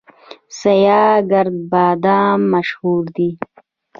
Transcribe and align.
سیاه 0.59 1.15
ګرد 1.31 1.57
بادام 1.71 2.39
مشهور 2.53 3.03
دي؟ 3.15 3.29